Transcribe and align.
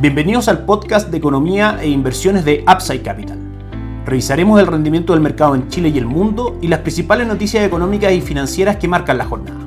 Bienvenidos 0.00 0.48
al 0.48 0.64
podcast 0.64 1.10
de 1.10 1.18
economía 1.18 1.78
e 1.82 1.86
inversiones 1.86 2.46
de 2.46 2.64
Upside 2.66 3.02
Capital. 3.02 3.36
Revisaremos 4.06 4.58
el 4.58 4.66
rendimiento 4.66 5.12
del 5.12 5.20
mercado 5.20 5.54
en 5.54 5.68
Chile 5.68 5.90
y 5.90 5.98
el 5.98 6.06
mundo 6.06 6.58
y 6.62 6.68
las 6.68 6.78
principales 6.78 7.26
noticias 7.26 7.66
económicas 7.66 8.10
y 8.14 8.22
financieras 8.22 8.78
que 8.78 8.88
marcan 8.88 9.18
la 9.18 9.26
jornada. 9.26 9.60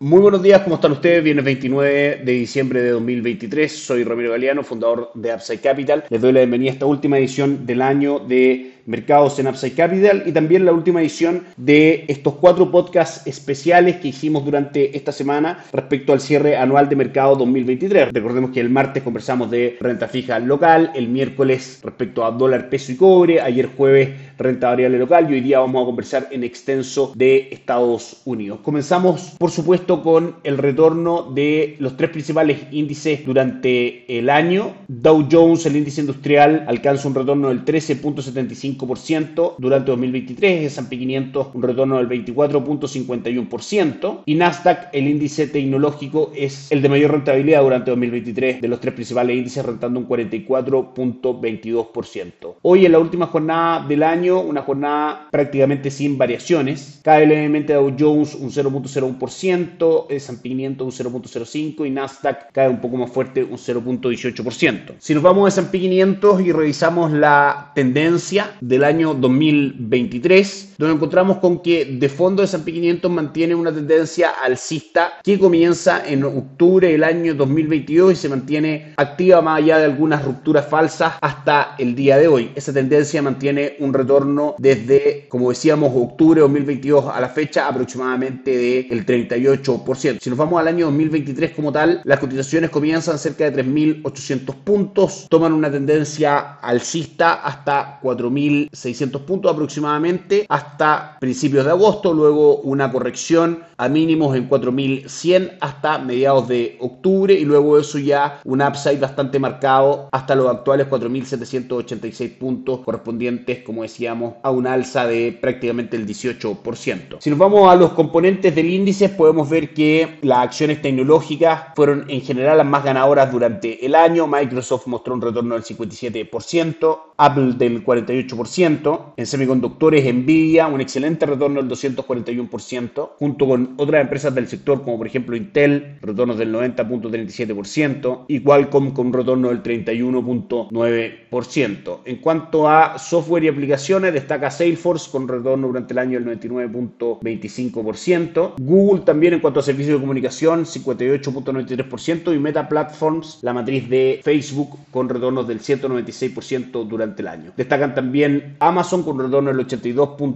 Muy 0.00 0.20
buenos 0.20 0.42
días, 0.42 0.62
¿cómo 0.62 0.74
están 0.74 0.90
ustedes? 0.90 1.22
Viernes 1.22 1.44
29 1.44 2.22
de 2.24 2.32
diciembre 2.32 2.82
de 2.82 2.90
2023. 2.90 3.70
Soy 3.70 4.02
Ramiro 4.02 4.32
Galeano, 4.32 4.64
fundador 4.64 5.12
de 5.14 5.32
Upside 5.32 5.60
Capital. 5.60 6.02
Les 6.10 6.20
doy 6.20 6.32
la 6.32 6.40
bienvenida 6.40 6.70
a 6.70 6.72
esta 6.72 6.86
última 6.86 7.16
edición 7.16 7.64
del 7.64 7.80
año 7.80 8.18
de 8.18 8.71
mercados 8.86 9.38
en 9.38 9.46
Upside 9.48 9.74
Capital 9.74 10.22
y 10.26 10.32
también 10.32 10.64
la 10.64 10.72
última 10.72 11.00
edición 11.00 11.44
de 11.56 12.04
estos 12.08 12.34
cuatro 12.34 12.70
podcasts 12.70 13.26
especiales 13.26 13.96
que 13.96 14.08
hicimos 14.08 14.44
durante 14.44 14.96
esta 14.96 15.12
semana 15.12 15.64
respecto 15.72 16.12
al 16.12 16.20
cierre 16.20 16.56
anual 16.56 16.88
de 16.88 16.96
mercado 16.96 17.36
2023. 17.36 18.12
Recordemos 18.12 18.50
que 18.50 18.60
el 18.60 18.70
martes 18.70 19.02
conversamos 19.02 19.50
de 19.50 19.76
renta 19.80 20.08
fija 20.08 20.38
local, 20.38 20.90
el 20.94 21.08
miércoles 21.08 21.80
respecto 21.82 22.24
a 22.24 22.30
dólar, 22.30 22.68
peso 22.68 22.92
y 22.92 22.96
cobre, 22.96 23.40
ayer 23.40 23.68
jueves 23.76 24.10
renta 24.42 24.68
variable 24.68 24.98
local 24.98 25.30
y 25.30 25.34
hoy 25.34 25.40
día 25.40 25.60
vamos 25.60 25.82
a 25.82 25.86
conversar 25.86 26.28
en 26.30 26.44
extenso 26.44 27.12
de 27.14 27.48
Estados 27.50 28.22
Unidos. 28.24 28.60
Comenzamos, 28.62 29.34
por 29.38 29.50
supuesto, 29.50 30.02
con 30.02 30.36
el 30.44 30.58
retorno 30.58 31.30
de 31.32 31.76
los 31.78 31.96
tres 31.96 32.10
principales 32.10 32.58
índices 32.70 33.24
durante 33.24 34.18
el 34.18 34.30
año. 34.30 34.74
Dow 34.88 35.26
Jones, 35.30 35.66
el 35.66 35.76
índice 35.76 36.00
industrial, 36.00 36.64
alcanza 36.66 37.08
un 37.08 37.14
retorno 37.14 37.48
del 37.48 37.64
13.75 37.64 39.54
durante 39.58 39.90
2023, 39.90 40.72
S&P 40.72 40.98
500 40.98 41.48
un 41.54 41.62
retorno 41.62 41.98
del 41.98 42.08
24.51% 42.08 44.22
y 44.26 44.34
Nasdaq, 44.34 44.88
el 44.92 45.06
índice 45.08 45.46
tecnológico, 45.46 46.32
es 46.34 46.72
el 46.72 46.82
de 46.82 46.88
mayor 46.88 47.12
rentabilidad 47.12 47.62
durante 47.62 47.90
2023 47.90 48.60
de 48.60 48.68
los 48.68 48.80
tres 48.80 48.94
principales 48.94 49.36
índices, 49.36 49.64
rentando 49.64 50.00
un 50.00 50.08
44.22%. 50.08 52.54
Hoy 52.62 52.86
en 52.86 52.92
la 52.92 52.98
última 52.98 53.26
jornada 53.26 53.86
del 53.86 54.02
año, 54.02 54.31
una 54.40 54.62
jornada 54.62 55.28
prácticamente 55.30 55.90
sin 55.90 56.18
variaciones, 56.18 57.00
cae 57.02 57.26
levemente 57.26 57.74
Dow 57.74 57.94
Jones 57.98 58.34
un 58.34 58.50
0.01%, 58.50 60.06
S&P 60.08 60.48
500 60.48 60.84
un 60.84 61.12
0.05% 61.12 61.86
y 61.86 61.90
Nasdaq 61.90 62.52
cae 62.52 62.68
un 62.68 62.80
poco 62.80 62.96
más 62.96 63.10
fuerte 63.10 63.42
un 63.44 63.58
0.18%. 63.58 64.94
Si 64.98 65.14
nos 65.14 65.22
vamos 65.22 65.44
a 65.46 65.60
S&P 65.60 65.80
500 65.80 66.40
y 66.40 66.52
revisamos 66.52 67.12
la 67.12 67.72
tendencia, 67.74 68.52
del 68.60 68.84
año 68.84 69.14
2023, 69.14 70.71
donde 70.82 70.96
encontramos 70.96 71.38
con 71.38 71.62
que 71.62 71.84
de 71.84 72.08
fondo 72.08 72.42
de 72.42 72.46
S&P 72.46 72.72
500 72.72 73.08
mantiene 73.08 73.54
una 73.54 73.72
tendencia 73.72 74.30
alcista 74.42 75.12
que 75.22 75.38
comienza 75.38 76.02
en 76.04 76.24
octubre 76.24 76.88
del 76.88 77.04
año 77.04 77.34
2022 77.34 78.12
y 78.12 78.16
se 78.16 78.28
mantiene 78.28 78.92
activa 78.96 79.40
más 79.40 79.58
allá 79.58 79.78
de 79.78 79.84
algunas 79.84 80.24
rupturas 80.24 80.66
falsas 80.66 81.14
hasta 81.20 81.76
el 81.78 81.94
día 81.94 82.18
de 82.18 82.26
hoy. 82.26 82.50
Esa 82.56 82.72
tendencia 82.72 83.22
mantiene 83.22 83.76
un 83.78 83.94
retorno 83.94 84.56
desde, 84.58 85.26
como 85.28 85.50
decíamos, 85.50 85.92
octubre 85.94 86.40
de 86.40 86.42
2022 86.42 87.04
a 87.14 87.20
la 87.20 87.28
fecha 87.28 87.68
aproximadamente 87.68 88.50
del 88.90 89.06
38%. 89.06 90.18
Si 90.20 90.30
nos 90.30 90.38
vamos 90.38 90.60
al 90.60 90.66
año 90.66 90.86
2023 90.86 91.52
como 91.52 91.70
tal, 91.70 92.00
las 92.02 92.18
cotizaciones 92.18 92.70
comienzan 92.70 93.20
cerca 93.20 93.48
de 93.48 93.64
3.800 93.64 94.54
puntos, 94.64 95.26
toman 95.30 95.52
una 95.52 95.70
tendencia 95.70 96.54
alcista 96.54 97.34
hasta 97.34 98.00
4.000 98.02 98.70
600 98.72 99.22
puntos 99.22 99.52
aproximadamente 99.52 100.44
hasta 100.48 100.71
principios 101.20 101.64
de 101.64 101.70
agosto, 101.70 102.12
luego 102.12 102.56
una 102.58 102.90
corrección 102.90 103.64
a 103.76 103.88
mínimos 103.88 104.36
en 104.36 104.46
4100 104.46 105.58
hasta 105.60 105.98
mediados 105.98 106.48
de 106.48 106.76
octubre 106.80 107.34
y 107.34 107.44
luego 107.44 107.78
eso 107.78 107.98
ya 107.98 108.40
un 108.44 108.62
upside 108.62 108.98
bastante 108.98 109.38
marcado 109.38 110.08
hasta 110.12 110.34
los 110.34 110.48
actuales 110.48 110.86
4786 110.86 112.32
puntos 112.32 112.80
correspondientes, 112.80 113.62
como 113.62 113.82
decíamos, 113.82 114.34
a 114.42 114.50
un 114.50 114.66
alza 114.66 115.06
de 115.06 115.36
prácticamente 115.40 115.96
el 115.96 116.06
18%. 116.06 117.16
Si 117.20 117.30
nos 117.30 117.38
vamos 117.38 117.70
a 117.70 117.76
los 117.76 117.92
componentes 117.92 118.54
del 118.54 118.70
índice, 118.70 119.08
podemos 119.08 119.48
ver 119.48 119.74
que 119.74 120.18
las 120.22 120.38
acciones 120.38 120.82
tecnológicas 120.82 121.66
fueron 121.74 122.04
en 122.08 122.20
general 122.20 122.58
las 122.58 122.66
más 122.66 122.84
ganadoras 122.84 123.30
durante 123.30 123.84
el 123.84 123.94
año. 123.94 124.26
Microsoft 124.26 124.86
mostró 124.86 125.14
un 125.14 125.22
retorno 125.22 125.54
del 125.54 125.64
57%, 125.64 126.98
Apple 127.16 127.52
del 127.54 127.84
48%, 127.84 129.12
en 129.16 129.26
semiconductores 129.26 130.12
Nvidia 130.12 130.51
un 130.60 130.80
excelente 130.80 131.26
retorno 131.26 131.60
del 131.62 131.70
241%, 131.70 133.10
junto 133.18 133.46
con 133.46 133.74
otras 133.78 134.02
empresas 134.02 134.34
del 134.34 134.48
sector 134.48 134.84
como 134.84 134.98
por 134.98 135.06
ejemplo 135.06 135.34
Intel, 135.36 135.96
retornos 136.02 136.36
del 136.38 136.52
90.37% 136.54 138.24
y 138.28 138.40
Qualcomm 138.40 138.92
con 138.92 139.06
un 139.08 139.14
retorno 139.14 139.48
del 139.48 139.62
31.9%. 139.62 142.00
En 142.04 142.16
cuanto 142.16 142.68
a 142.68 142.98
software 142.98 143.44
y 143.44 143.48
aplicaciones, 143.48 144.12
destaca 144.12 144.50
Salesforce 144.50 145.10
con 145.10 145.26
retorno 145.26 145.68
durante 145.68 145.94
el 145.94 145.98
año 145.98 146.20
del 146.20 146.38
99.25%, 146.40 148.56
Google 148.60 149.04
también 149.04 149.32
en 149.34 149.40
cuanto 149.40 149.60
a 149.60 149.62
servicios 149.62 149.96
de 149.96 150.00
comunicación 150.00 150.64
58.93% 150.64 152.34
y 152.34 152.38
Meta 152.38 152.68
Platforms, 152.68 153.38
la 153.42 153.54
matriz 153.54 153.88
de 153.88 154.20
Facebook, 154.22 154.76
con 154.90 155.08
retornos 155.08 155.48
del 155.48 155.60
196% 155.60 156.86
durante 156.86 157.22
el 157.22 157.28
año. 157.28 157.52
Destacan 157.56 157.94
también 157.94 158.56
Amazon 158.58 159.02
con 159.02 159.18
retorno 159.18 159.50
del 159.50 159.60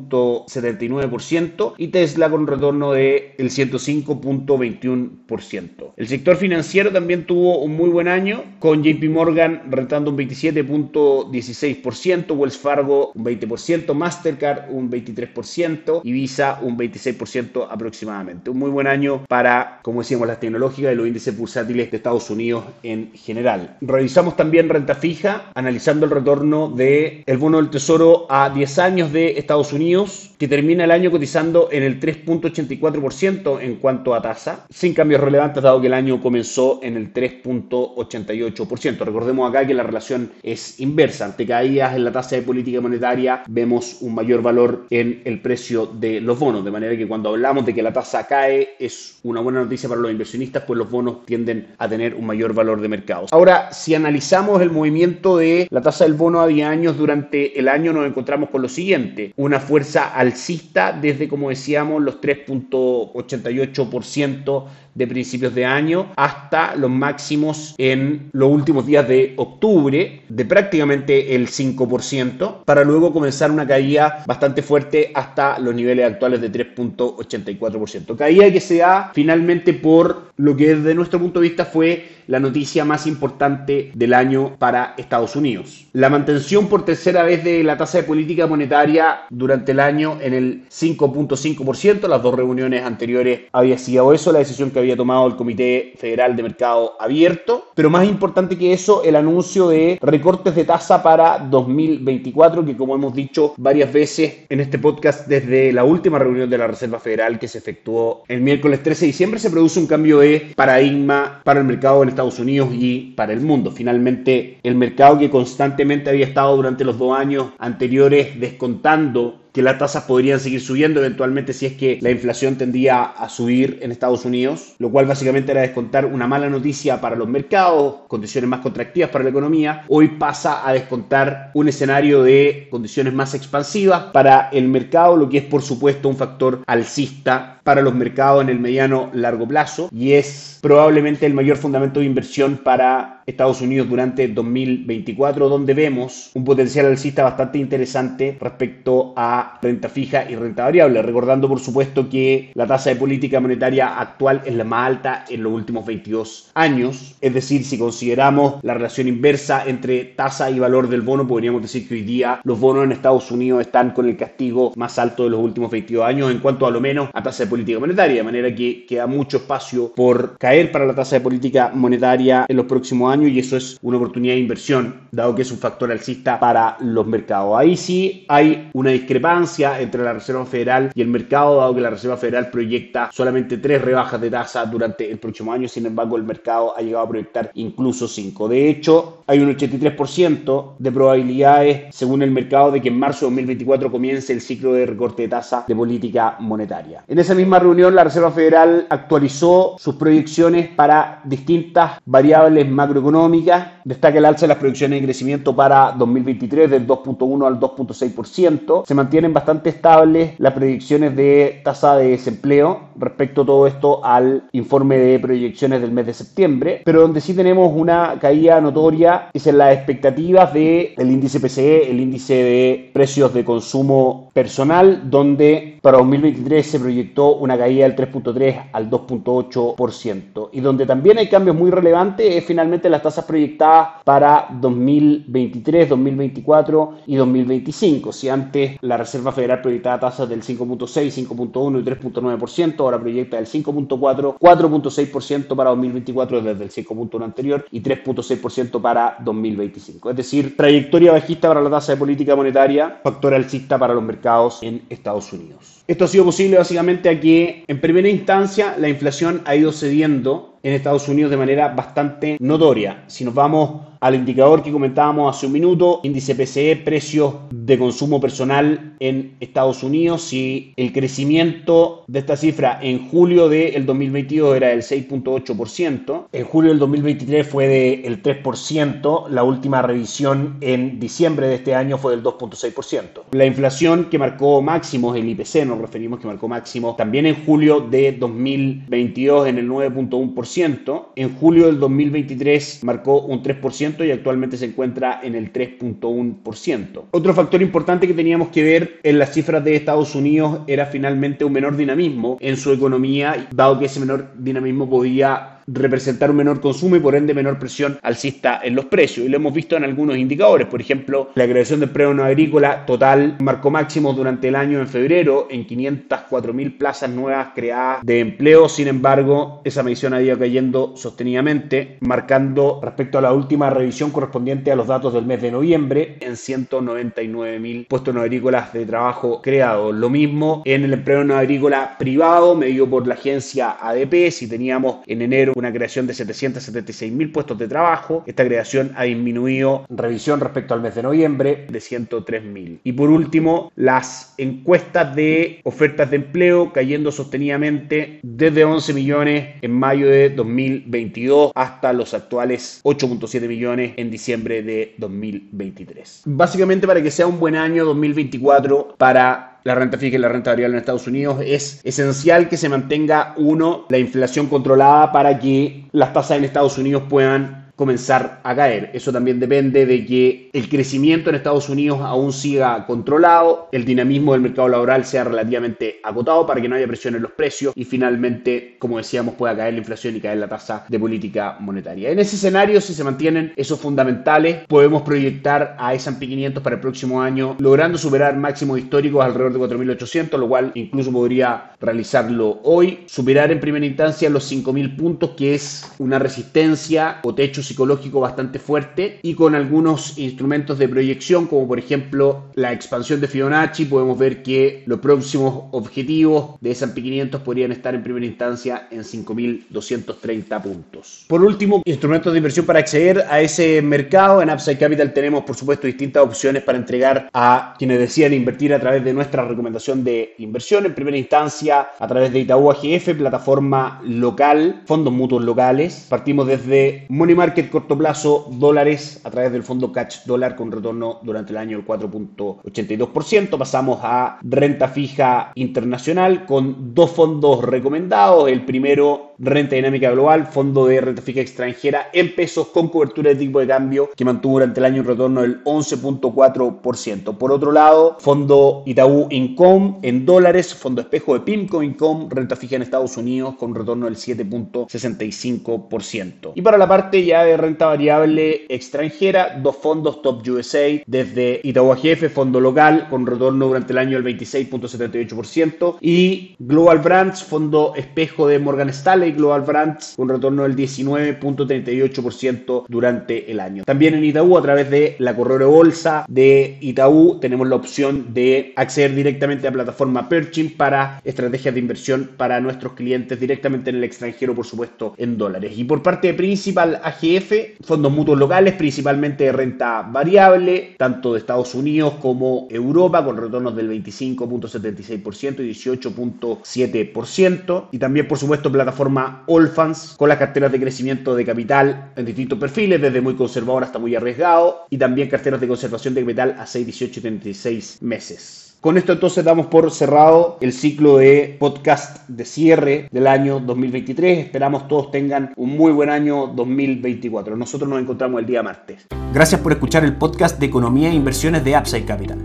82.79% 0.08 1.74
y 1.78 1.88
Tesla 1.88 2.30
con 2.30 2.42
un 2.42 2.46
retorno 2.46 2.92
del 2.92 3.34
105.21%. 3.38 5.92
El 5.96 6.08
sector 6.08 6.36
financiero 6.36 6.92
también 6.92 7.26
tuvo 7.26 7.58
un 7.60 7.76
muy 7.76 7.90
buen 7.90 8.08
año 8.08 8.44
con 8.58 8.82
JP 8.82 9.04
Morgan 9.10 9.62
rentando 9.70 10.10
un 10.10 10.18
27.16%, 10.18 12.36
Wells 12.36 12.58
Fargo 12.58 13.12
un 13.14 13.24
20%, 13.24 13.94
Mastercard 13.94 14.70
un 14.70 14.90
23% 14.90 16.00
y 16.02 16.12
Visa 16.12 16.58
un 16.62 16.78
26% 16.78 17.66
aproximadamente. 17.70 18.50
Un 18.50 18.58
muy 18.58 18.70
buen 18.70 18.86
año 18.86 19.24
para, 19.28 19.80
como 19.82 20.00
decíamos, 20.00 20.28
las 20.28 20.40
tecnológicas 20.40 20.92
y 20.92 20.96
los 20.96 21.06
índices 21.06 21.34
bursátiles 21.36 21.90
de 21.90 21.96
Estados 21.96 22.30
Unidos 22.30 22.64
en 22.82 23.12
general. 23.14 23.76
Revisamos 23.80 24.36
también 24.36 24.68
renta 24.68 24.94
fija, 24.94 25.50
analizando 25.54 26.04
el 26.06 26.12
retorno 26.12 26.70
del 26.70 27.24
el 27.26 27.38
bono 27.38 27.58
del 27.58 27.70
Tesoro 27.70 28.26
a 28.28 28.50
10 28.50 28.78
años 28.78 29.12
de 29.12 29.38
Estados 29.38 29.72
Unidos, 29.72 29.95
que 30.38 30.48
termina 30.48 30.84
el 30.84 30.90
año 30.90 31.10
cotizando 31.10 31.68
en 31.72 31.82
el 31.82 31.98
3.84% 31.98 33.60
en 33.60 33.76
cuanto 33.76 34.14
a 34.14 34.20
tasa, 34.20 34.66
sin 34.68 34.92
cambios 34.92 35.20
relevantes 35.20 35.62
dado 35.62 35.80
que 35.80 35.86
el 35.86 35.94
año 35.94 36.20
comenzó 36.20 36.80
en 36.82 36.96
el 36.96 37.12
3.88%. 37.12 38.98
Recordemos 38.98 39.48
acá 39.48 39.66
que 39.66 39.74
la 39.74 39.82
relación 39.82 40.30
es 40.42 40.80
inversa. 40.80 41.24
Ante 41.24 41.46
caídas 41.46 41.96
en 41.96 42.04
la 42.04 42.12
tasa 42.12 42.36
de 42.36 42.42
política 42.42 42.80
monetaria 42.80 43.42
vemos 43.48 43.98
un 44.00 44.14
mayor 44.14 44.42
valor 44.42 44.86
en 44.90 45.22
el 45.24 45.40
precio 45.40 45.86
de 45.86 46.20
los 46.20 46.38
bonos, 46.38 46.64
de 46.64 46.70
manera 46.70 46.96
que 46.96 47.08
cuando 47.08 47.30
hablamos 47.30 47.64
de 47.64 47.74
que 47.74 47.82
la 47.82 47.92
tasa 47.92 48.26
cae 48.26 48.76
es 48.78 49.18
una 49.22 49.40
buena 49.40 49.60
noticia 49.60 49.88
para 49.88 50.00
los 50.00 50.10
inversionistas, 50.10 50.64
pues 50.66 50.78
los 50.78 50.90
bonos 50.90 51.24
tienden 51.24 51.68
a 51.78 51.88
tener 51.88 52.14
un 52.14 52.26
mayor 52.26 52.52
valor 52.52 52.80
de 52.80 52.88
mercado. 52.88 53.26
Ahora, 53.30 53.72
si 53.72 53.94
analizamos 53.94 54.60
el 54.60 54.70
movimiento 54.70 55.38
de 55.38 55.68
la 55.70 55.80
tasa 55.80 56.04
del 56.04 56.14
bono 56.14 56.40
a 56.40 56.46
10 56.46 56.66
años 56.66 56.98
durante 56.98 57.58
el 57.58 57.68
año 57.68 57.92
nos 57.92 58.06
encontramos 58.06 58.50
con 58.50 58.62
lo 58.62 58.68
siguiente, 58.68 59.32
una 59.36 59.60
fuerza 59.60 59.85
alcista 59.94 60.90
desde, 60.92 61.28
como 61.28 61.50
decíamos, 61.50 62.02
los 62.02 62.20
3.88% 62.20 64.64
de 64.96 65.06
principios 65.06 65.54
de 65.54 65.64
año 65.64 66.12
hasta 66.16 66.74
los 66.74 66.90
máximos 66.90 67.74
en 67.78 68.30
los 68.32 68.50
últimos 68.50 68.86
días 68.86 69.06
de 69.06 69.34
octubre 69.36 70.22
de 70.28 70.44
prácticamente 70.44 71.34
el 71.34 71.48
5% 71.48 72.64
para 72.64 72.82
luego 72.82 73.12
comenzar 73.12 73.50
una 73.50 73.66
caída 73.66 74.24
bastante 74.26 74.62
fuerte 74.62 75.12
hasta 75.14 75.58
los 75.58 75.74
niveles 75.74 76.06
actuales 76.06 76.40
de 76.40 76.50
3.84%. 76.50 78.16
Caída 78.16 78.50
que 78.50 78.60
se 78.60 78.78
da 78.78 79.10
finalmente 79.14 79.74
por 79.74 80.32
lo 80.36 80.56
que 80.56 80.74
desde 80.74 80.94
nuestro 80.94 81.18
punto 81.18 81.40
de 81.40 81.48
vista 81.48 81.64
fue 81.64 82.16
la 82.26 82.40
noticia 82.40 82.84
más 82.84 83.06
importante 83.06 83.92
del 83.94 84.12
año 84.12 84.56
para 84.58 84.94
Estados 84.96 85.36
Unidos. 85.36 85.86
La 85.92 86.10
mantención 86.10 86.68
por 86.68 86.84
tercera 86.84 87.22
vez 87.22 87.44
de 87.44 87.62
la 87.62 87.76
tasa 87.76 87.98
de 87.98 88.04
política 88.04 88.46
monetaria 88.46 89.20
durante 89.30 89.72
el 89.72 89.80
año 89.80 90.18
en 90.20 90.34
el 90.34 90.68
5.5%. 90.68 92.08
Las 92.08 92.22
dos 92.22 92.34
reuniones 92.34 92.84
anteriores 92.84 93.42
había 93.52 93.78
sido 93.78 94.12
eso, 94.12 94.32
la 94.32 94.40
decisión 94.40 94.70
que 94.70 94.80
había 94.80 94.85
tomado 94.94 95.26
el 95.26 95.36
Comité 95.36 95.94
Federal 95.96 96.36
de 96.36 96.42
Mercado 96.42 96.92
Abierto. 97.00 97.70
Pero 97.74 97.88
más 97.88 98.06
importante 98.06 98.58
que 98.58 98.74
eso, 98.74 99.02
el 99.02 99.16
anuncio 99.16 99.68
de 99.68 99.98
recortes 100.02 100.54
de 100.54 100.64
tasa 100.64 101.02
para 101.02 101.38
2024, 101.38 102.64
que 102.64 102.76
como 102.76 102.94
hemos 102.94 103.14
dicho 103.14 103.54
varias 103.56 103.90
veces 103.90 104.44
en 104.48 104.60
este 104.60 104.78
podcast 104.78 105.26
desde 105.26 105.72
la 105.72 105.84
última 105.84 106.18
reunión 106.18 106.50
de 106.50 106.58
la 106.58 106.66
Reserva 106.66 107.00
Federal 107.00 107.38
que 107.38 107.48
se 107.48 107.58
efectuó 107.58 108.22
el 108.28 108.42
miércoles 108.42 108.82
13 108.82 109.00
de 109.00 109.06
diciembre, 109.06 109.40
se 109.40 109.50
produce 109.50 109.80
un 109.80 109.86
cambio 109.86 110.18
de 110.18 110.52
paradigma 110.54 111.40
para 111.42 111.60
el 111.60 111.66
mercado 111.66 112.02
en 112.02 112.10
Estados 112.10 112.38
Unidos 112.38 112.68
y 112.72 113.14
para 113.16 113.32
el 113.32 113.40
mundo. 113.40 113.70
Finalmente, 113.70 114.58
el 114.62 114.74
mercado 114.74 115.18
que 115.18 115.30
constantemente 115.30 116.10
había 116.10 116.26
estado 116.26 116.54
durante 116.54 116.84
los 116.84 116.98
dos 116.98 117.16
años 117.16 117.46
anteriores 117.58 118.38
descontando 118.38 119.45
que 119.56 119.62
las 119.62 119.78
tasas 119.78 120.04
podrían 120.04 120.38
seguir 120.38 120.60
subiendo 120.60 121.00
eventualmente 121.00 121.54
si 121.54 121.64
es 121.64 121.72
que 121.72 121.98
la 122.02 122.10
inflación 122.10 122.56
tendría 122.56 123.04
a 123.04 123.26
subir 123.30 123.78
en 123.80 123.90
Estados 123.90 124.26
Unidos, 124.26 124.74
lo 124.78 124.90
cual 124.90 125.06
básicamente 125.06 125.52
era 125.52 125.62
descontar 125.62 126.04
una 126.04 126.26
mala 126.26 126.50
noticia 126.50 127.00
para 127.00 127.16
los 127.16 127.26
mercados, 127.26 128.00
condiciones 128.06 128.50
más 128.50 128.60
contractivas 128.60 129.08
para 129.08 129.24
la 129.24 129.30
economía, 129.30 129.86
hoy 129.88 130.08
pasa 130.08 130.68
a 130.68 130.74
descontar 130.74 131.52
un 131.54 131.68
escenario 131.68 132.22
de 132.22 132.68
condiciones 132.70 133.14
más 133.14 133.32
expansivas 133.32 134.10
para 134.12 134.50
el 134.50 134.68
mercado, 134.68 135.16
lo 135.16 135.30
que 135.30 135.38
es 135.38 135.44
por 135.44 135.62
supuesto 135.62 136.10
un 136.10 136.18
factor 136.18 136.62
alcista 136.66 137.62
para 137.64 137.80
los 137.80 137.94
mercados 137.94 138.42
en 138.42 138.50
el 138.50 138.60
mediano 138.60 139.10
largo 139.14 139.48
plazo 139.48 139.88
y 139.90 140.12
es 140.12 140.58
probablemente 140.60 141.26
el 141.26 141.32
mayor 141.34 141.56
fundamento 141.56 142.00
de 142.00 142.06
inversión 142.06 142.58
para 142.62 143.22
Estados 143.26 143.60
Unidos 143.60 143.88
durante 143.88 144.28
2024, 144.28 145.48
donde 145.48 145.74
vemos 145.74 146.30
un 146.34 146.44
potencial 146.44 146.86
alcista 146.86 147.24
bastante 147.24 147.58
interesante 147.58 148.38
respecto 148.40 149.12
a 149.16 149.45
renta 149.60 149.88
fija 149.88 150.28
y 150.30 150.34
renta 150.36 150.64
variable, 150.64 151.02
recordando 151.02 151.48
por 151.48 151.60
supuesto 151.60 152.08
que 152.08 152.50
la 152.54 152.66
tasa 152.66 152.90
de 152.90 152.96
política 152.96 153.40
monetaria 153.40 153.98
actual 153.98 154.42
es 154.44 154.54
la 154.54 154.64
más 154.64 154.86
alta 154.86 155.24
en 155.28 155.42
los 155.42 155.52
últimos 155.52 155.86
22 155.86 156.50
años, 156.54 157.16
es 157.20 157.34
decir, 157.34 157.64
si 157.64 157.78
consideramos 157.78 158.62
la 158.62 158.74
relación 158.74 159.08
inversa 159.08 159.64
entre 159.66 160.04
tasa 160.04 160.50
y 160.50 160.58
valor 160.58 160.88
del 160.88 161.02
bono, 161.02 161.26
podríamos 161.26 161.62
decir 161.62 161.88
que 161.88 161.94
hoy 161.94 162.02
día 162.02 162.40
los 162.44 162.58
bonos 162.58 162.84
en 162.84 162.92
Estados 162.92 163.30
Unidos 163.30 163.60
están 163.62 163.90
con 163.90 164.08
el 164.08 164.16
castigo 164.16 164.72
más 164.76 164.98
alto 164.98 165.24
de 165.24 165.30
los 165.30 165.40
últimos 165.40 165.70
22 165.70 166.04
años 166.04 166.30
en 166.30 166.38
cuanto 166.38 166.66
a 166.66 166.70
lo 166.70 166.80
menos 166.80 167.10
a 167.12 167.22
tasa 167.22 167.44
de 167.44 167.50
política 167.50 167.78
monetaria, 167.78 168.16
de 168.16 168.22
manera 168.22 168.54
que 168.54 168.86
queda 168.86 169.06
mucho 169.06 169.38
espacio 169.38 169.92
por 169.94 170.36
caer 170.38 170.72
para 170.72 170.86
la 170.86 170.94
tasa 170.94 171.16
de 171.16 171.20
política 171.20 171.70
monetaria 171.74 172.46
en 172.48 172.56
los 172.56 172.66
próximos 172.66 173.12
años 173.12 173.30
y 173.30 173.38
eso 173.38 173.56
es 173.56 173.78
una 173.82 173.96
oportunidad 173.96 174.34
de 174.34 174.40
inversión, 174.40 174.94
dado 175.10 175.34
que 175.34 175.42
es 175.42 175.50
un 175.50 175.58
factor 175.58 175.90
alcista 175.90 176.38
para 176.38 176.76
los 176.80 177.06
mercados. 177.06 177.58
Ahí 177.58 177.76
sí 177.76 178.24
hay 178.28 178.70
una 178.72 178.90
discrepancia 178.90 179.35
entre 179.44 180.02
la 180.02 180.12
Reserva 180.12 180.46
Federal 180.46 180.90
y 180.94 181.02
el 181.02 181.08
mercado, 181.08 181.58
dado 181.58 181.74
que 181.74 181.80
la 181.80 181.90
Reserva 181.90 182.16
Federal 182.16 182.50
proyecta 182.50 183.10
solamente 183.12 183.58
tres 183.58 183.82
rebajas 183.82 184.20
de 184.20 184.30
tasa 184.30 184.64
durante 184.64 185.10
el 185.10 185.18
próximo 185.18 185.52
año, 185.52 185.68
sin 185.68 185.86
embargo 185.86 186.16
el 186.16 186.22
mercado 186.22 186.74
ha 186.76 186.80
llegado 186.80 187.04
a 187.04 187.08
proyectar 187.08 187.50
incluso 187.54 188.08
cinco. 188.08 188.48
De 188.48 188.68
hecho, 188.68 189.22
hay 189.26 189.40
un 189.40 189.54
83% 189.54 190.74
de 190.78 190.92
probabilidades, 190.92 191.94
según 191.94 192.22
el 192.22 192.30
mercado, 192.30 192.70
de 192.70 192.80
que 192.80 192.88
en 192.88 192.98
marzo 192.98 193.26
de 193.26 193.32
2024 193.32 193.90
comience 193.90 194.32
el 194.32 194.40
ciclo 194.40 194.72
de 194.72 194.86
recorte 194.86 195.22
de 195.22 195.28
tasa 195.28 195.64
de 195.66 195.74
política 195.74 196.36
monetaria. 196.40 197.04
En 197.08 197.18
esa 197.18 197.34
misma 197.34 197.58
reunión, 197.58 197.94
la 197.94 198.04
Reserva 198.04 198.30
Federal 198.30 198.86
actualizó 198.88 199.76
sus 199.78 199.96
proyecciones 199.96 200.68
para 200.68 201.20
distintas 201.24 202.00
variables 202.04 202.68
macroeconómicas. 202.68 203.68
Destaca 203.84 204.18
el 204.18 204.24
alza 204.24 204.42
de 204.42 204.48
las 204.48 204.58
proyecciones 204.58 205.00
de 205.00 205.06
crecimiento 205.06 205.54
para 205.54 205.92
2023 205.92 206.70
del 206.70 206.86
2.1 206.86 207.46
al 207.46 207.60
2.6%. 207.60 208.86
Se 208.86 208.94
bastante 209.32 209.70
estables 209.70 210.32
las 210.38 210.52
proyecciones 210.52 211.16
de 211.16 211.60
tasa 211.64 211.96
de 211.96 212.10
desempleo 212.10 212.88
respecto 212.96 213.42
a 213.42 213.46
todo 213.46 213.66
esto 213.66 214.04
al 214.04 214.44
informe 214.52 214.96
de 214.98 215.18
proyecciones 215.18 215.80
del 215.80 215.92
mes 215.92 216.06
de 216.06 216.14
septiembre, 216.14 216.82
pero 216.84 217.02
donde 217.02 217.20
sí 217.20 217.34
tenemos 217.34 217.72
una 217.74 218.18
caída 218.20 218.60
notoria 218.60 219.30
es 219.32 219.46
en 219.46 219.58
las 219.58 219.74
expectativas 219.74 220.52
del 220.52 220.94
el 220.96 221.10
índice 221.10 221.40
PCE, 221.40 221.90
el 221.90 222.00
índice 222.00 222.34
de 222.34 222.90
precios 222.92 223.32
de 223.34 223.44
consumo 223.44 224.30
personal, 224.32 225.10
donde 225.10 225.78
para 225.82 225.98
2023 225.98 226.66
se 226.66 226.80
proyectó 226.80 227.36
una 227.36 227.56
caída 227.56 227.88
del 227.88 227.96
3.3 227.96 228.70
al 228.72 228.90
2.8% 228.90 230.48
y 230.52 230.60
donde 230.60 230.86
también 230.86 231.18
hay 231.18 231.28
cambios 231.28 231.56
muy 231.56 231.70
relevantes 231.70 232.34
es 232.34 232.44
finalmente 232.44 232.88
las 232.88 233.02
tasas 233.02 233.24
proyectadas 233.24 234.02
para 234.04 234.48
2023, 234.60 235.88
2024 235.88 236.94
y 237.06 237.16
2025. 237.16 238.12
Si 238.12 238.28
antes 238.28 238.76
la 238.80 238.96
Reserva 239.06 239.32
Federal 239.32 239.62
proyectaba 239.62 240.00
tasas 240.00 240.28
del 240.28 240.42
5.6, 240.42 241.26
5.1 241.28 241.80
y 241.80 241.84
3.9%, 241.84 242.80
ahora 242.80 243.00
proyecta 243.00 243.38
el 243.38 243.46
5.4, 243.46 244.38
4.6% 244.38 245.56
para 245.56 245.70
2024 245.70 246.42
desde 246.42 246.64
el 246.64 246.70
5.1 246.70 247.24
anterior 247.24 247.64
y 247.70 247.80
3.6% 247.80 248.80
para 248.80 249.16
2025. 249.20 250.10
Es 250.10 250.16
decir, 250.16 250.56
trayectoria 250.56 251.12
bajista 251.12 251.48
para 251.48 251.62
la 251.62 251.70
tasa 251.70 251.92
de 251.92 251.98
política 251.98 252.36
monetaria, 252.36 253.00
factor 253.02 253.32
alcista 253.32 253.78
para 253.78 253.94
los 253.94 254.02
mercados 254.02 254.62
en 254.62 254.82
Estados 254.90 255.32
Unidos. 255.32 255.82
Esto 255.86 256.04
ha 256.04 256.08
sido 256.08 256.24
posible 256.24 256.58
básicamente 256.58 257.08
a 257.08 257.20
que 257.20 257.64
en 257.66 257.80
primera 257.80 258.08
instancia 258.08 258.76
la 258.76 258.88
inflación 258.88 259.42
ha 259.44 259.54
ido 259.54 259.70
cediendo 259.70 260.58
en 260.64 260.72
Estados 260.72 261.08
Unidos 261.08 261.30
de 261.30 261.36
manera 261.36 261.68
bastante 261.68 262.36
notoria. 262.40 263.04
Si 263.06 263.24
nos 263.24 263.34
vamos 263.34 263.82
al 264.06 264.14
indicador 264.14 264.62
que 264.62 264.70
comentábamos 264.70 265.36
hace 265.36 265.46
un 265.46 265.52
minuto, 265.52 266.00
índice 266.04 266.36
PCE, 266.36 266.76
precios 266.76 267.34
de 267.50 267.76
consumo 267.76 268.20
personal 268.20 268.94
en 269.00 269.36
Estados 269.40 269.82
Unidos, 269.82 270.32
y 270.32 270.72
el 270.76 270.92
crecimiento 270.92 272.04
de 272.06 272.20
esta 272.20 272.36
cifra 272.36 272.78
en 272.80 273.08
julio 273.08 273.48
del 273.48 273.84
2022 273.84 274.56
era 274.56 274.68
del 274.68 274.82
6.8%, 274.82 276.26
en 276.32 276.44
julio 276.44 276.70
del 276.70 276.78
2023 276.78 277.46
fue 277.48 277.66
del 277.66 278.22
3%, 278.22 279.28
la 279.28 279.42
última 279.42 279.82
revisión 279.82 280.56
en 280.60 281.00
diciembre 281.00 281.48
de 281.48 281.56
este 281.56 281.74
año 281.74 281.98
fue 281.98 282.12
del 282.12 282.22
2.6%. 282.22 283.22
La 283.32 283.44
inflación 283.44 284.04
que 284.04 284.20
marcó 284.20 284.62
máximos, 284.62 285.16
el 285.16 285.28
IPC 285.28 285.66
nos 285.66 285.80
referimos 285.80 286.20
que 286.20 286.28
marcó 286.28 286.46
máximo 286.46 286.94
también 286.94 287.26
en 287.26 287.44
julio 287.44 287.80
de 287.80 288.12
2022 288.12 289.48
en 289.48 289.58
el 289.58 289.68
9.1%, 289.68 291.06
en 291.16 291.34
julio 291.34 291.66
del 291.66 291.80
2023 291.80 292.84
marcó 292.84 293.22
un 293.22 293.42
3%, 293.42 293.95
y 294.04 294.10
actualmente 294.10 294.56
se 294.56 294.66
encuentra 294.66 295.20
en 295.22 295.34
el 295.34 295.52
3.1%. 295.52 297.04
Otro 297.10 297.34
factor 297.34 297.62
importante 297.62 298.06
que 298.06 298.14
teníamos 298.14 298.48
que 298.48 298.62
ver 298.62 299.00
en 299.02 299.18
las 299.18 299.32
cifras 299.32 299.64
de 299.64 299.76
Estados 299.76 300.14
Unidos 300.14 300.60
era 300.66 300.86
finalmente 300.86 301.44
un 301.44 301.52
menor 301.52 301.76
dinamismo 301.76 302.36
en 302.40 302.56
su 302.56 302.72
economía, 302.72 303.48
dado 303.50 303.78
que 303.78 303.86
ese 303.86 304.00
menor 304.00 304.32
dinamismo 304.36 304.88
podía 304.88 305.55
representar 305.66 306.30
un 306.30 306.36
menor 306.36 306.60
consumo 306.60 306.96
y 306.96 307.00
por 307.00 307.14
ende 307.14 307.34
menor 307.34 307.58
presión 307.58 307.98
alcista 308.02 308.60
en 308.62 308.74
los 308.74 308.86
precios. 308.86 309.26
Y 309.26 309.28
lo 309.28 309.36
hemos 309.36 309.54
visto 309.54 309.76
en 309.76 309.84
algunos 309.84 310.16
indicadores. 310.16 310.66
Por 310.66 310.80
ejemplo, 310.80 311.30
la 311.34 311.46
creación 311.46 311.80
de 311.80 311.86
empleo 311.86 312.14
no 312.14 312.24
agrícola 312.24 312.86
total 312.86 313.36
marcó 313.40 313.70
máximo 313.70 314.12
durante 314.12 314.48
el 314.48 314.56
año 314.56 314.78
en 314.78 314.88
febrero 314.88 315.48
en 315.50 315.66
504 315.66 316.52
mil 316.52 316.76
plazas 316.76 317.10
nuevas 317.10 317.48
creadas 317.54 318.04
de 318.04 318.20
empleo. 318.20 318.68
Sin 318.68 318.88
embargo, 318.88 319.60
esa 319.64 319.82
medición 319.82 320.14
ha 320.14 320.22
ido 320.22 320.38
cayendo 320.38 320.96
sostenidamente, 320.96 321.98
marcando 322.00 322.80
respecto 322.82 323.18
a 323.18 323.22
la 323.22 323.32
última 323.32 323.70
revisión 323.70 324.10
correspondiente 324.10 324.70
a 324.70 324.76
los 324.76 324.86
datos 324.86 325.12
del 325.12 325.26
mes 325.26 325.42
de 325.42 325.50
noviembre 325.50 326.16
en 326.20 326.36
199 326.36 327.58
mil 327.58 327.86
puestos 327.86 328.14
no 328.14 328.20
agrícolas 328.20 328.72
de 328.72 328.86
trabajo 328.86 329.40
creados. 329.42 329.94
Lo 329.94 330.10
mismo 330.10 330.62
en 330.64 330.84
el 330.84 330.92
empleo 330.92 331.24
no 331.24 331.36
agrícola 331.36 331.96
privado, 331.98 332.54
medido 332.54 332.88
por 332.88 333.06
la 333.06 333.14
agencia 333.14 333.76
ADP. 333.80 334.30
Si 334.30 334.48
teníamos 334.48 334.98
en 335.06 335.22
enero 335.22 335.52
una 335.56 335.72
creación 335.72 336.06
de 336.06 336.12
776 336.12 337.10
mil 337.12 337.32
puestos 337.32 337.58
de 337.58 337.66
trabajo. 337.66 338.22
Esta 338.26 338.44
creación 338.44 338.92
ha 338.94 339.04
disminuido, 339.04 339.86
revisión 339.88 340.38
respecto 340.38 340.74
al 340.74 340.82
mes 340.82 340.94
de 340.94 341.02
noviembre, 341.02 341.66
de 341.70 341.80
103 341.80 342.44
mil. 342.44 342.80
Y 342.84 342.92
por 342.92 343.08
último, 343.08 343.72
las 343.74 344.34
encuestas 344.36 345.16
de 345.16 345.60
ofertas 345.64 346.10
de 346.10 346.16
empleo 346.16 346.72
cayendo 346.74 347.10
sostenidamente 347.10 348.20
desde 348.22 348.64
11 348.64 348.92
millones 348.92 349.54
en 349.62 349.72
mayo 349.72 350.06
de 350.08 350.28
2022 350.28 351.52
hasta 351.54 351.94
los 351.94 352.12
actuales 352.12 352.82
8.7 352.84 353.48
millones 353.48 353.94
en 353.96 354.10
diciembre 354.10 354.62
de 354.62 354.94
2023. 354.98 356.22
Básicamente 356.26 356.86
para 356.86 357.02
que 357.02 357.10
sea 357.10 357.26
un 357.26 357.40
buen 357.40 357.56
año 357.56 357.86
2024 357.86 358.96
para 358.98 359.55
la 359.66 359.74
renta 359.74 359.98
fija 359.98 360.14
y 360.14 360.20
la 360.20 360.28
renta 360.28 360.52
variable 360.52 360.76
en 360.76 360.78
Estados 360.78 361.08
Unidos, 361.08 361.38
es 361.44 361.80
esencial 361.82 362.48
que 362.48 362.56
se 362.56 362.68
mantenga, 362.68 363.34
uno, 363.36 363.84
la 363.88 363.98
inflación 363.98 364.46
controlada 364.46 365.10
para 365.10 365.40
que 365.40 365.88
las 365.90 366.12
tasas 366.12 366.38
en 366.38 366.44
Estados 366.44 366.78
Unidos 366.78 367.02
puedan 367.10 367.65
comenzar 367.76 368.40
a 368.42 368.56
caer. 368.56 368.90
Eso 368.94 369.12
también 369.12 369.38
depende 369.38 369.84
de 369.84 370.04
que 370.06 370.50
el 370.52 370.68
crecimiento 370.68 371.28
en 371.28 371.36
Estados 371.36 371.68
Unidos 371.68 372.00
aún 372.00 372.32
siga 372.32 372.86
controlado, 372.86 373.68
el 373.70 373.84
dinamismo 373.84 374.32
del 374.32 374.40
mercado 374.40 374.68
laboral 374.68 375.04
sea 375.04 375.24
relativamente 375.24 376.00
acotado 376.02 376.46
para 376.46 376.60
que 376.60 376.68
no 376.68 376.76
haya 376.76 376.86
presión 376.86 377.14
en 377.14 377.22
los 377.22 377.32
precios 377.32 377.74
y 377.76 377.84
finalmente, 377.84 378.76
como 378.78 378.96
decíamos, 378.96 379.34
pueda 379.34 379.54
caer 379.54 379.74
la 379.74 379.80
inflación 379.80 380.16
y 380.16 380.20
caer 380.20 380.38
la 380.38 380.48
tasa 380.48 380.86
de 380.88 380.98
política 380.98 381.58
monetaria. 381.60 382.10
En 382.10 382.18
ese 382.18 382.36
escenario, 382.36 382.80
si 382.80 382.94
se 382.94 383.04
mantienen 383.04 383.52
esos 383.56 383.78
fundamentales, 383.78 384.64
podemos 384.66 385.02
proyectar 385.02 385.76
a 385.78 385.92
S&P 385.94 386.26
500 386.26 386.62
para 386.62 386.76
el 386.76 386.80
próximo 386.80 387.20
año 387.20 387.56
logrando 387.58 387.98
superar 387.98 388.36
máximos 388.36 388.78
históricos 388.78 389.22
alrededor 389.22 389.52
de 389.68 389.76
4.800, 389.76 390.38
lo 390.38 390.48
cual 390.48 390.72
incluso 390.74 391.12
podría 391.12 391.72
realizarlo 391.78 392.60
hoy, 392.64 393.00
superar 393.06 393.50
en 393.52 393.60
primera 393.60 393.84
instancia 393.84 394.30
los 394.30 394.50
5.000 394.50 394.96
puntos, 394.96 395.30
que 395.36 395.54
es 395.54 395.92
una 395.98 396.18
resistencia 396.18 397.20
o 397.22 397.34
techo 397.34 397.62
psicológico 397.66 398.20
bastante 398.20 398.58
fuerte 398.58 399.20
y 399.22 399.34
con 399.34 399.54
algunos 399.54 400.18
instrumentos 400.18 400.78
de 400.78 400.88
proyección 400.88 401.46
como 401.46 401.66
por 401.66 401.78
ejemplo 401.78 402.44
la 402.54 402.72
expansión 402.72 403.20
de 403.20 403.28
Fibonacci 403.28 403.86
podemos 403.86 404.18
ver 404.18 404.42
que 404.42 404.82
los 404.86 405.00
próximos 405.00 405.64
objetivos 405.72 406.60
de 406.60 406.70
S&P 406.70 407.02
500 407.02 407.40
podrían 407.42 407.72
estar 407.72 407.94
en 407.94 408.02
primera 408.02 408.26
instancia 408.26 408.88
en 408.90 409.02
5.230 409.02 410.62
puntos. 410.62 411.24
Por 411.28 411.42
último, 411.42 411.82
instrumentos 411.84 412.32
de 412.32 412.38
inversión 412.38 412.66
para 412.66 412.80
acceder 412.80 413.24
a 413.28 413.40
ese 413.40 413.80
mercado. 413.82 414.42
En 414.42 414.50
Upside 414.50 414.78
Capital 414.78 415.12
tenemos 415.12 415.44
por 415.44 415.56
supuesto 415.56 415.86
distintas 415.86 416.22
opciones 416.22 416.62
para 416.62 416.78
entregar 416.78 417.28
a 417.32 417.74
quienes 417.78 417.98
decían 417.98 418.32
invertir 418.32 418.74
a 418.74 418.80
través 418.80 419.04
de 419.04 419.12
nuestra 419.12 419.44
recomendación 419.44 420.04
de 420.04 420.34
inversión. 420.38 420.86
En 420.86 420.94
primera 420.94 421.16
instancia 421.16 421.88
a 421.98 422.08
través 422.08 422.32
de 422.32 422.40
Itaú 422.40 422.70
AGF, 422.70 423.14
plataforma 423.16 424.00
local, 424.04 424.82
fondos 424.86 425.12
mutuos 425.12 425.44
locales. 425.44 426.06
Partimos 426.08 426.46
desde 426.46 427.06
Money 427.08 427.34
Market 427.34 427.55
corto 427.64 427.96
plazo, 427.96 428.46
dólares 428.50 429.20
a 429.24 429.30
través 429.30 429.52
del 429.52 429.62
fondo 429.62 429.92
Catch 429.92 430.24
Dólar 430.24 430.56
con 430.56 430.70
retorno 430.70 431.20
durante 431.22 431.52
el 431.52 431.58
año 431.58 431.78
del 431.78 431.86
4.82%. 431.86 433.58
Pasamos 433.58 434.00
a 434.02 434.38
renta 434.42 434.88
fija 434.88 435.52
internacional 435.54 436.46
con 436.46 436.94
dos 436.94 437.10
fondos 437.10 437.64
recomendados. 437.64 438.48
El 438.48 438.64
primero, 438.64 439.34
renta 439.38 439.76
dinámica 439.76 440.10
global, 440.10 440.46
fondo 440.46 440.86
de 440.86 441.00
renta 441.00 441.22
fija 441.22 441.40
extranjera 441.40 442.08
en 442.12 442.34
pesos 442.34 442.68
con 442.68 442.88
cobertura 442.88 443.30
de 443.30 443.36
tipo 443.36 443.60
de 443.60 443.66
cambio 443.66 444.10
que 444.14 444.24
mantuvo 444.24 444.54
durante 444.54 444.80
el 444.80 444.86
año 444.86 445.02
un 445.02 445.08
retorno 445.08 445.42
del 445.42 445.62
11.4%. 445.64 447.36
Por 447.36 447.52
otro 447.52 447.72
lado, 447.72 448.16
fondo 448.20 448.82
Itaú 448.86 449.26
Income 449.30 449.98
en 450.02 450.24
dólares, 450.26 450.74
fondo 450.74 451.00
espejo 451.00 451.34
de 451.34 451.40
PIMCO 451.40 451.82
Income, 451.82 452.28
renta 452.30 452.56
fija 452.56 452.76
en 452.76 452.82
Estados 452.82 453.16
Unidos 453.16 453.56
con 453.56 453.74
retorno 453.74 454.06
del 454.06 454.16
7.65%. 454.16 456.52
Y 456.54 456.62
para 456.62 456.78
la 456.78 456.88
parte 456.88 457.24
ya 457.24 457.45
de 457.46 457.56
renta 457.56 457.86
variable 457.86 458.66
extranjera, 458.68 459.58
dos 459.62 459.76
fondos 459.76 460.20
Top 460.22 460.42
USA 460.48 461.00
desde 461.06 461.60
Itaú 461.62 461.92
AGF, 461.92 462.32
fondo 462.32 462.58
local 462.60 463.06
con 463.08 463.24
retorno 463.26 463.68
durante 463.68 463.92
el 463.92 463.98
año 463.98 464.20
del 464.20 464.36
26.78% 464.36 465.98
y 466.00 466.56
Global 466.58 466.98
Brands, 466.98 467.44
fondo 467.44 467.92
espejo 467.96 468.48
de 468.48 468.58
Morgan 468.58 468.88
Stanley 468.90 469.32
Global 469.32 469.62
Brands 469.62 470.14
con 470.16 470.28
retorno 470.28 470.64
del 470.64 470.76
19.38% 470.76 472.84
durante 472.88 473.50
el 473.50 473.60
año. 473.60 473.84
También 473.84 474.12
en 474.14 474.24
Itaú 474.24 474.58
a 474.58 474.62
través 474.62 474.90
de 474.90 475.16
la 475.18 475.34
correo 475.34 475.70
bolsa 475.70 476.26
de 476.28 476.76
Itaú 476.80 477.38
tenemos 477.40 477.66
la 477.68 477.76
opción 477.76 478.34
de 478.34 478.72
acceder 478.76 479.14
directamente 479.14 479.66
a 479.66 479.70
la 479.70 479.74
plataforma 479.74 480.28
Perching 480.28 480.76
para 480.76 481.20
estrategias 481.24 481.74
de 481.74 481.80
inversión 481.80 482.30
para 482.36 482.60
nuestros 482.60 482.92
clientes 482.94 483.38
directamente 483.38 483.90
en 483.90 483.96
el 483.96 484.04
extranjero, 484.04 484.54
por 484.54 484.66
supuesto, 484.66 485.14
en 485.16 485.38
dólares. 485.38 485.72
Y 485.76 485.84
por 485.84 486.02
parte 486.02 486.28
de 486.28 486.34
Principal 486.34 487.00
AGF, 487.02 487.35
fondos 487.40 488.12
mutuos 488.12 488.38
locales, 488.38 488.74
principalmente 488.74 489.44
de 489.44 489.52
renta 489.52 490.02
variable, 490.02 490.94
tanto 490.98 491.32
de 491.32 491.38
Estados 491.38 491.74
Unidos 491.74 492.14
como 492.20 492.66
Europa, 492.70 493.24
con 493.24 493.36
retornos 493.36 493.74
del 493.76 493.90
25.76% 493.90 495.60
y 495.60 495.70
18.7%. 495.70 497.88
Y 497.92 497.98
también, 497.98 498.28
por 498.28 498.38
supuesto, 498.38 498.70
plataforma 498.70 499.44
Allfans, 499.48 500.14
con 500.16 500.28
las 500.28 500.38
carteras 500.38 500.72
de 500.72 500.80
crecimiento 500.80 501.34
de 501.34 501.44
capital 501.44 502.12
en 502.16 502.24
distintos 502.24 502.58
perfiles, 502.58 503.00
desde 503.00 503.20
muy 503.20 503.34
conservador 503.34 503.84
hasta 503.84 503.98
muy 503.98 504.14
arriesgado, 504.14 504.86
y 504.90 504.98
también 504.98 505.28
carteras 505.28 505.60
de 505.60 505.68
conservación 505.68 506.14
de 506.14 506.22
capital 506.22 506.56
a 506.58 506.66
6, 506.66 506.86
18 506.86 507.20
y 507.20 507.22
36 507.22 508.02
meses. 508.02 508.65
Con 508.86 508.94
esto 508.98 509.14
entonces 509.14 509.44
damos 509.44 509.66
por 509.66 509.90
cerrado 509.90 510.58
el 510.60 510.72
ciclo 510.72 511.16
de 511.16 511.56
podcast 511.58 512.28
de 512.28 512.44
cierre 512.44 513.08
del 513.10 513.26
año 513.26 513.58
2023. 513.58 514.38
Esperamos 514.38 514.86
todos 514.86 515.10
tengan 515.10 515.52
un 515.56 515.76
muy 515.76 515.90
buen 515.90 516.08
año 516.08 516.52
2024. 516.54 517.56
Nosotros 517.56 517.90
nos 517.90 518.00
encontramos 518.00 518.38
el 518.38 518.46
día 518.46 518.62
martes. 518.62 519.08
Gracias 519.34 519.60
por 519.60 519.72
escuchar 519.72 520.04
el 520.04 520.14
podcast 520.14 520.60
de 520.60 520.66
Economía 520.66 521.10
e 521.10 521.14
Inversiones 521.14 521.64
de 521.64 521.76
Upside 521.76 522.04
Capital. 522.04 522.38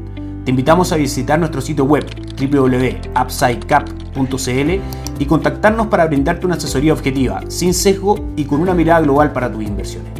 Te 0.43 0.49
invitamos 0.49 0.91
a 0.91 0.95
visitar 0.95 1.37
nuestro 1.37 1.61
sitio 1.61 1.85
web 1.85 2.07
www.upsidecap.cl 2.35 5.19
y 5.19 5.25
contactarnos 5.27 5.87
para 5.89 6.07
brindarte 6.07 6.47
una 6.47 6.55
asesoría 6.55 6.93
objetiva, 6.93 7.41
sin 7.49 7.75
sesgo 7.75 8.15
y 8.35 8.45
con 8.45 8.61
una 8.61 8.73
mirada 8.73 9.01
global 9.01 9.31
para 9.31 9.51
tus 9.51 9.63
inversiones. 9.63 10.11